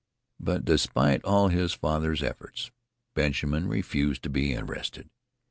[0.39, 2.71] But, despite all his father's efforts,
[3.13, 5.11] Benjamin refused to be interested.